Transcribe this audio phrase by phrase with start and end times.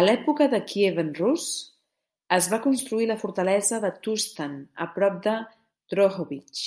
[0.02, 1.46] l'època de Kievan Rus,
[2.36, 4.54] es va construir la fortalesa de Tustan
[4.86, 5.34] a prop de
[5.96, 6.62] Drohobych.